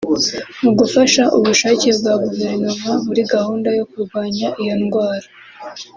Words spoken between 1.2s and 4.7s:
ubushake bwa guverinoma muri gahunda yo kurwanya